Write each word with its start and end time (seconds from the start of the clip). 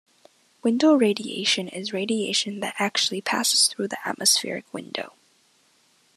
Window 0.63 0.95
radiation 0.95 1.67
is 1.67 1.93
radiation 1.93 2.59
that 2.61 2.73
actually 2.79 3.21
passes 3.21 3.67
through 3.67 3.89
the 3.89 3.99
atmospheric 4.07 4.65
window. 4.73 5.13